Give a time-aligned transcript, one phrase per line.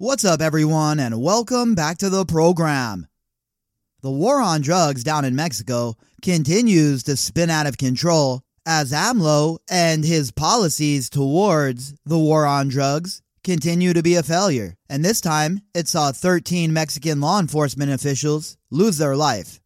[0.00, 3.08] What's up, everyone, and welcome back to the program.
[4.00, 9.58] The war on drugs down in Mexico continues to spin out of control as AMLO
[9.68, 14.76] and his policies towards the war on drugs continue to be a failure.
[14.88, 19.60] And this time, it saw 13 Mexican law enforcement officials lose their life.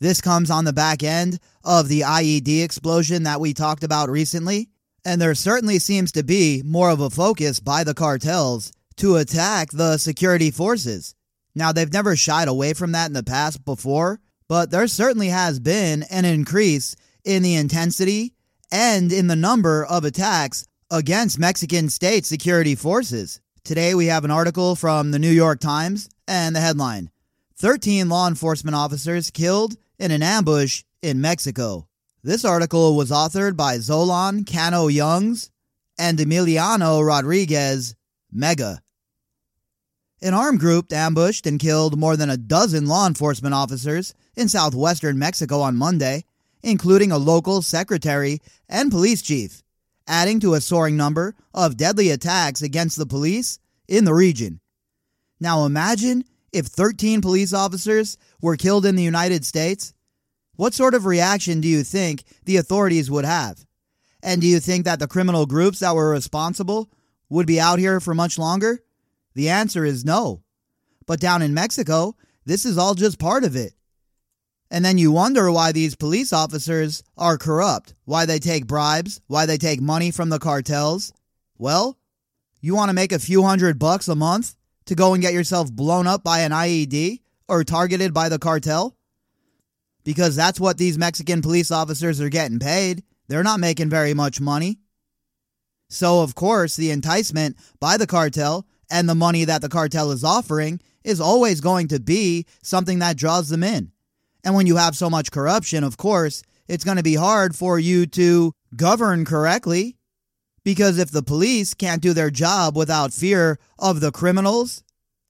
[0.00, 4.70] This comes on the back end of the IED explosion that we talked about recently,
[5.04, 9.70] and there certainly seems to be more of a focus by the cartels to attack
[9.72, 11.14] the security forces.
[11.54, 15.60] Now, they've never shied away from that in the past before, but there certainly has
[15.60, 18.34] been an increase in the intensity
[18.70, 23.40] and in the number of attacks against Mexican state security forces.
[23.64, 27.10] Today, we have an article from the New York Times and the headline
[27.56, 31.86] 13 law enforcement officers killed in an ambush in Mexico.
[32.22, 35.50] This article was authored by Zolan Kanno-Youngs
[35.98, 37.94] and Emiliano Rodriguez
[38.32, 38.82] Mega.
[40.24, 45.18] An armed group ambushed and killed more than a dozen law enforcement officers in southwestern
[45.18, 46.24] Mexico on Monday,
[46.62, 49.62] including a local secretary and police chief,
[50.08, 54.60] adding to a soaring number of deadly attacks against the police in the region.
[55.40, 59.92] Now imagine if 13 police officers were killed in the United States.
[60.56, 63.66] What sort of reaction do you think the authorities would have?
[64.22, 66.88] And do you think that the criminal groups that were responsible
[67.28, 68.80] would be out here for much longer?
[69.34, 70.42] The answer is no.
[71.06, 73.74] But down in Mexico, this is all just part of it.
[74.70, 79.46] And then you wonder why these police officers are corrupt, why they take bribes, why
[79.46, 81.12] they take money from the cartels.
[81.58, 81.98] Well,
[82.60, 85.70] you want to make a few hundred bucks a month to go and get yourself
[85.72, 88.96] blown up by an IED or targeted by the cartel?
[90.02, 93.02] Because that's what these Mexican police officers are getting paid.
[93.28, 94.78] They're not making very much money.
[95.88, 100.24] So, of course, the enticement by the cartel and the money that the cartel is
[100.24, 103.92] offering is always going to be something that draws them in.
[104.42, 107.78] And when you have so much corruption, of course, it's going to be hard for
[107.78, 109.96] you to govern correctly.
[110.64, 114.82] Because if the police can't do their job without fear of the criminals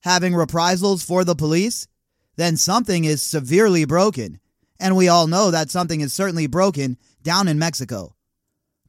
[0.04, 1.88] having reprisals for the police,
[2.36, 4.38] then something is severely broken.
[4.78, 8.14] And we all know that something is certainly broken down in Mexico.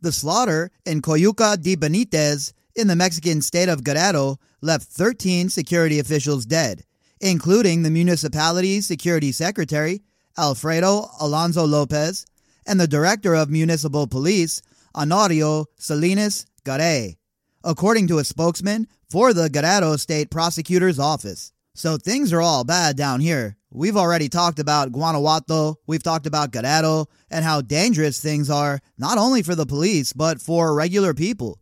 [0.02, 6.00] The slaughter in Coyuca de Benitez in the Mexican state of Guerrero left 13 security
[6.00, 6.84] officials dead,
[7.22, 10.02] including the municipality's security secretary,
[10.38, 12.26] Alfredo Alonso Lopez,
[12.68, 14.62] and the director of municipal police,
[14.96, 17.16] Honorio Salinas Garay,
[17.64, 21.54] according to a spokesman for the Guerrero State Prosecutor's Office.
[21.74, 23.58] So things are all bad down here.
[23.70, 29.18] We've already talked about Guanajuato, we've talked about Guerrero, and how dangerous things are, not
[29.18, 31.60] only for the police, but for regular people.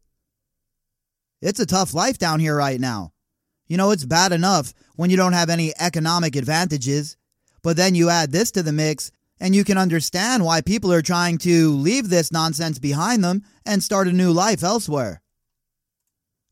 [1.44, 3.12] It's a tough life down here right now.
[3.68, 7.18] You know, it's bad enough when you don't have any economic advantages,
[7.62, 9.12] but then you add this to the mix,
[9.42, 13.84] and you can understand why people are trying to leave this nonsense behind them and
[13.84, 15.22] start a new life elsewhere.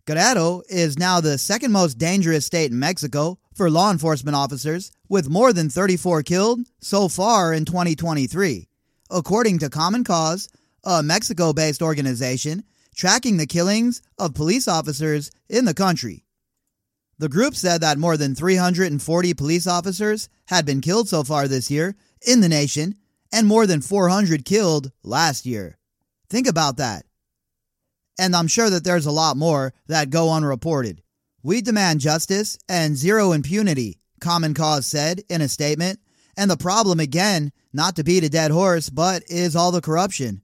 [0.04, 5.30] Guerrero is now the second most dangerous state in Mexico for law enforcement officers, with
[5.30, 8.68] more than 34 killed so far in 2023,
[9.10, 10.50] according to Common Cause,
[10.84, 12.66] a Mexico based organization
[12.96, 16.26] tracking the killings of police officers in the country.
[17.18, 21.70] The group said that more than 340 police officers had been killed so far this
[21.70, 22.96] year in the nation
[23.32, 25.78] and more than 400 killed last year.
[26.30, 27.06] Think about that.
[28.20, 31.02] And I'm sure that there's a lot more that go unreported.
[31.44, 36.00] We demand justice and zero impunity, Common Cause said in a statement.
[36.38, 40.42] And the problem, again, not to beat a dead horse, but is all the corruption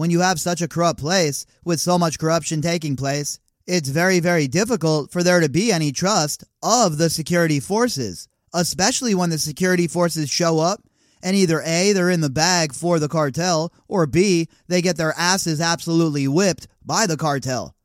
[0.00, 4.18] when you have such a corrupt place with so much corruption taking place, it's very,
[4.18, 9.36] very difficult for there to be any trust of the security forces, especially when the
[9.36, 10.82] security forces show up
[11.22, 15.12] and either A, they're in the bag for the cartel, or B, they get their
[15.18, 17.76] asses absolutely whipped by the cartel.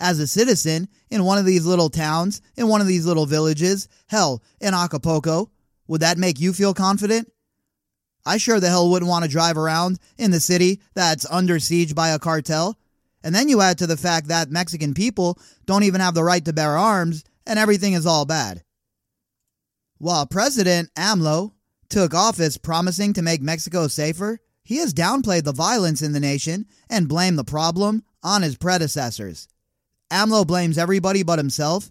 [0.00, 3.88] As a citizen in one of these little towns, in one of these little villages,
[4.06, 5.50] hell, in Acapulco,
[5.86, 7.30] would that make you feel confident?
[8.24, 11.94] I sure the hell wouldn't want to drive around in the city that's under siege
[11.94, 12.78] by a cartel.
[13.24, 16.44] And then you add to the fact that Mexican people don't even have the right
[16.44, 18.62] to bear arms and everything is all bad.
[19.98, 21.52] While President AMLO
[21.88, 26.66] took office promising to make Mexico safer, he has downplayed the violence in the nation
[26.88, 29.48] and blamed the problem on his predecessors.
[30.10, 31.90] AMLO blames everybody but himself,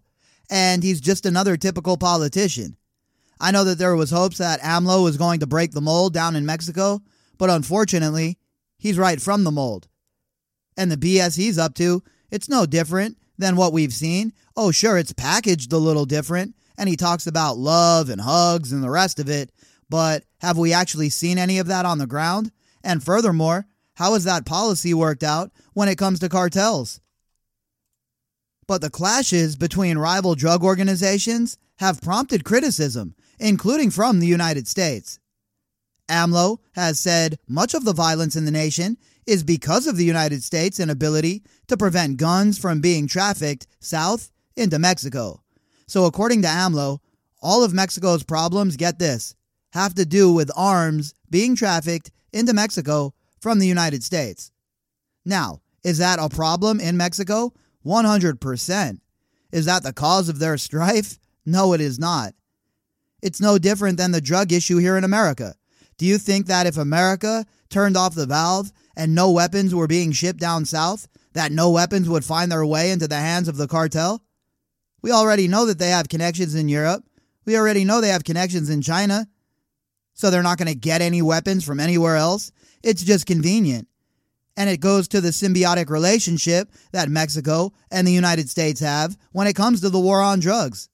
[0.49, 2.77] and he's just another typical politician.
[3.41, 6.35] I know that there was hopes that AMLO was going to break the mold down
[6.35, 7.01] in Mexico,
[7.39, 8.37] but unfortunately,
[8.77, 9.87] he's right from the mold.
[10.77, 14.31] And the BS he's up to, it's no different than what we've seen.
[14.55, 18.83] Oh, sure, it's packaged a little different, and he talks about love and hugs and
[18.83, 19.51] the rest of it,
[19.89, 22.51] but have we actually seen any of that on the ground?
[22.83, 23.65] And furthermore,
[23.95, 27.01] how has that policy worked out when it comes to cartels?
[28.67, 35.17] But the clashes between rival drug organizations have prompted criticism, including from the United States.
[36.07, 40.43] AMLO has said much of the violence in the nation is because of the United
[40.43, 45.41] States' inability to prevent guns from being trafficked south into Mexico.
[45.87, 46.99] So, according to AMLO,
[47.41, 49.35] all of Mexico's problems, get this,
[49.73, 54.51] have to do with arms being trafficked into Mexico from the United States.
[55.25, 57.53] Now, is that a problem in Mexico?
[57.83, 58.99] 100%.
[59.51, 61.17] Is that the cause of their strife?
[61.45, 62.33] No, it is not.
[63.21, 65.55] It's no different than the drug issue here in America.
[65.97, 70.11] Do you think that if America turned off the valve and no weapons were being
[70.11, 73.67] shipped down south, that no weapons would find their way into the hands of the
[73.67, 74.23] cartel?
[75.01, 77.05] We already know that they have connections in Europe.
[77.45, 79.27] We already know they have connections in China.
[80.13, 82.51] So they're not going to get any weapons from anywhere else.
[82.83, 83.87] It's just convenient.
[84.57, 89.47] And it goes to the symbiotic relationship that Mexico and the United States have when
[89.47, 90.89] it comes to the war on drugs.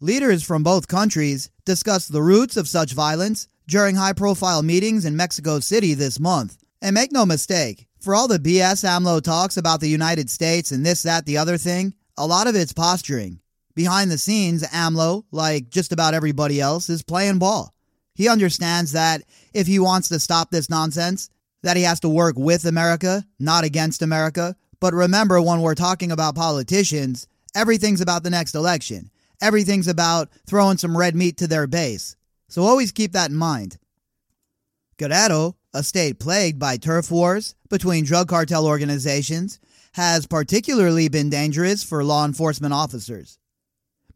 [0.00, 5.16] Leaders from both countries discussed the roots of such violence during high profile meetings in
[5.16, 6.56] Mexico City this month.
[6.80, 10.86] And make no mistake, for all the BS AMLO talks about the United States and
[10.86, 13.40] this, that, the other thing, a lot of it's posturing.
[13.74, 17.74] Behind the scenes, AMLO, like just about everybody else, is playing ball.
[18.14, 19.22] He understands that
[19.52, 21.28] if he wants to stop this nonsense,
[21.64, 24.54] that he has to work with America, not against America.
[24.78, 29.10] But remember, when we're talking about politicians, everything's about the next election.
[29.40, 32.16] Everything's about throwing some red meat to their base.
[32.48, 33.78] So always keep that in mind.
[34.96, 39.60] Guerrero, a state plagued by turf wars between drug cartel organizations,
[39.92, 43.38] has particularly been dangerous for law enforcement officers.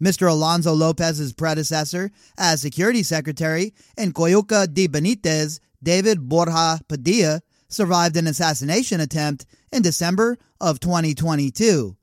[0.02, 0.28] Mr.
[0.28, 8.26] Alonso Lopez's predecessor as security secretary in Coyuca de Benitez, David Borja Padilla, survived an
[8.26, 11.96] assassination attempt in December of 2022.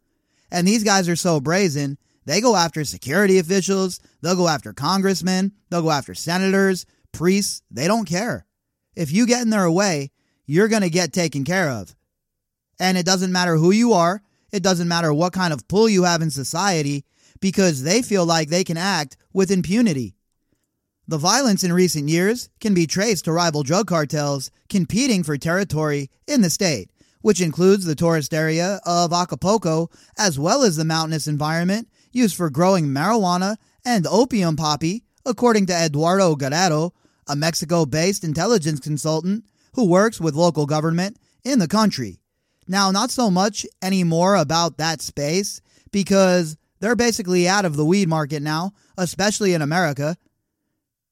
[0.51, 1.97] And these guys are so brazen,
[2.29, 7.87] they go after security officials, they'll go after congressmen, they'll go after senators, priests, they
[7.87, 8.45] don't care.
[8.95, 10.11] If you get in their way,
[10.45, 11.95] you're going to get taken care of.
[12.79, 14.21] And it doesn't matter who you are,
[14.51, 17.03] it doesn't matter what kind of pull you have in society,
[17.39, 20.13] because they feel like they can act with impunity.
[21.07, 26.11] The violence in recent years can be traced to rival drug cartels competing for territory
[26.27, 26.91] in the state,
[27.21, 32.49] which includes the tourist area of Acapulco as well as the mountainous environment used for
[32.49, 36.93] growing marijuana and opium poppy, according to Eduardo Guerrero,
[37.27, 42.19] a Mexico based intelligence consultant who works with local government in the country.
[42.67, 45.61] Now, not so much anymore about that space
[45.91, 50.17] because they're basically out of the weed market now, especially in America.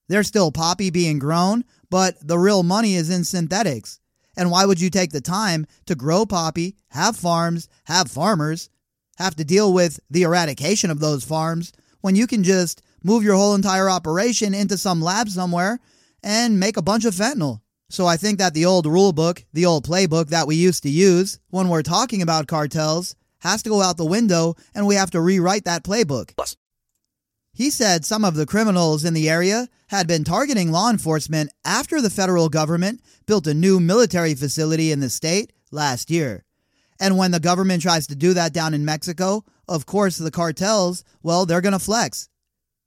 [0.08, 4.00] There's still poppy being grown, but the real money is in synthetics.
[4.38, 8.70] And why would you take the time to grow poppy, have farms, have farmers,
[9.18, 13.36] have to deal with the eradication of those farms when you can just move your
[13.36, 15.80] whole entire operation into some lab somewhere
[16.24, 17.62] and make a bunch of fentanyl.
[17.90, 20.90] So I think that the old rule book, the old playbook that we used to
[20.90, 25.12] use when we're talking about cartels has to go out the window and we have
[25.12, 26.34] to rewrite that playbook.
[27.58, 32.00] He said some of the criminals in the area had been targeting law enforcement after
[32.04, 36.46] the federal government built a new military facility in the state last year.
[37.00, 41.04] And when the government tries to do that down in Mexico, of course, the cartels,
[41.24, 42.30] well, they're going to flex.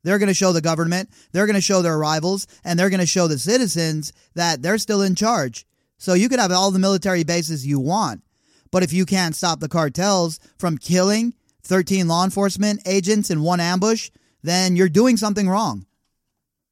[0.04, 3.00] They're going to show the government, they're going to show their rivals, and they're going
[3.00, 5.66] to show the citizens that they're still in charge.
[5.98, 8.22] So you could have all the military bases you want.
[8.70, 13.58] But if you can't stop the cartels from killing 13 law enforcement agents in one
[13.58, 14.10] ambush,
[14.42, 15.86] then you're doing something wrong.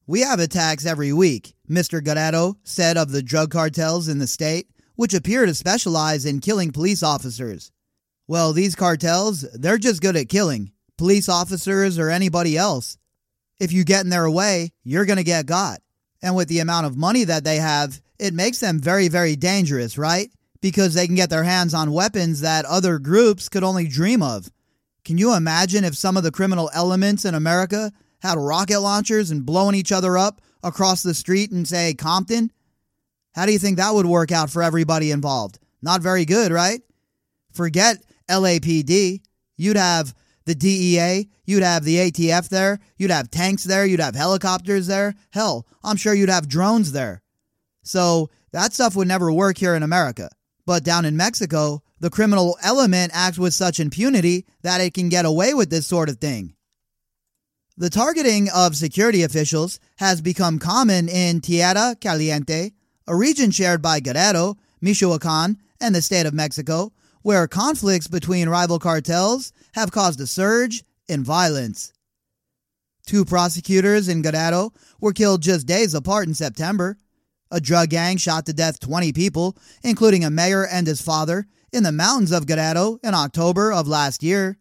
[0.07, 2.03] We have attacks every week, Mr.
[2.03, 6.73] Guerrero said of the drug cartels in the state, which appear to specialize in killing
[6.73, 7.71] police officers.
[8.27, 12.99] Well, these cartels, they're just good at killing police officers or anybody else
[13.61, 15.81] if you get in their way, you're going to get got.
[16.23, 19.99] And with the amount of money that they have, it makes them very, very dangerous,
[19.99, 20.31] right?
[20.61, 24.51] Because they can get their hands on weapons that other groups could only dream of.
[25.09, 29.47] Can you imagine if some of the criminal elements in America had rocket launchers and
[29.47, 32.53] blowing each other up across the street in, say, Compton?
[33.35, 35.61] How do you think that would work out for everybody involved?
[35.81, 36.83] Not very good, right?
[37.55, 39.23] Forget LAPD.
[39.57, 44.15] You'd have the DEA, you'd have the ATF there, you'd have tanks there, you'd have
[44.15, 45.15] helicopters there.
[45.31, 47.23] Hell, I'm sure you'd have drones there.
[47.83, 50.29] So that stuff would never work here in America.
[50.67, 55.25] But down in Mexico, the criminal element acts with such impunity that it can get
[55.25, 56.55] away with this sort of thing.
[57.77, 62.73] The targeting of security officials has become common in Tierra Caliente,
[63.07, 68.79] a region shared by Guerrero, Michoacan, and the state of Mexico, where conflicts between rival
[68.79, 71.93] cartels have caused a surge in violence.
[73.07, 76.99] Two prosecutors in Guerrero were killed just days apart in September.
[77.51, 81.83] A drug gang shot to death 20 people, including a mayor and his father, in
[81.83, 84.59] the mountains of Guerrero in October of last year.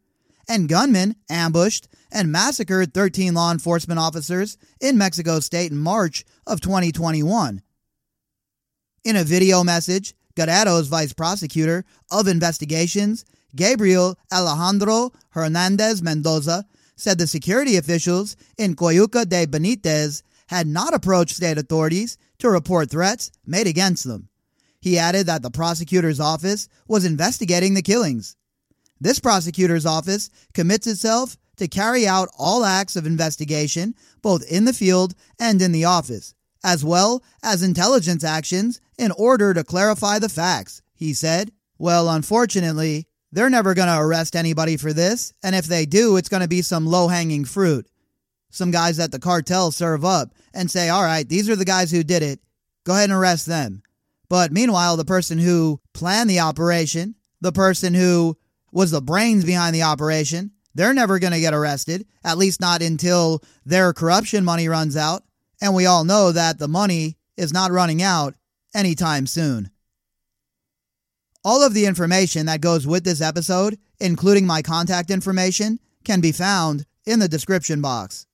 [0.50, 6.62] And gunmen ambushed and massacred 13 law enforcement officers in Mexico State in March of
[6.62, 7.62] 2021.
[9.04, 17.28] In a video message, Guerrero's vice prosecutor of investigations, Gabriel Alejandro Hernandez Mendoza, said the
[17.28, 23.68] security officials in Coyuca de Benitez had not approached state authorities to report threats made
[23.68, 24.30] against them.
[24.80, 28.36] He added that the prosecutor's office was investigating the killings.
[29.00, 34.74] This prosecutor's office commits itself to carry out all acts of investigation, both in the
[34.74, 40.30] field and in the office, as well as intelligence actions in order to clarify the
[40.30, 41.52] facts, he said.
[41.80, 46.30] Well, unfortunately, they're never going to arrest anybody for this, and if they do, it's
[46.30, 47.88] going to be some low hanging fruit.
[48.50, 51.92] Some guys that the cartel serve up and say, all right, these are the guys
[51.92, 52.40] who did it.
[52.86, 53.84] Go ahead and arrest them.
[54.30, 58.38] But meanwhile, the person who planned the operation, the person who
[58.72, 62.82] was the brains behind the operation, they're never going to get arrested, at least not
[62.82, 65.24] until their corruption money runs out.
[65.62, 68.36] And we all know that the money is not running out
[68.76, 69.72] anytime soon.
[71.44, 76.32] All of the information that goes with this episode, including my contact information, can be
[76.32, 78.28] found in the description box.